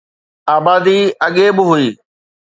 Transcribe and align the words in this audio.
آبادي 0.55 0.99
اڳي 1.25 1.47
به 1.55 1.63
هئي 1.69 1.87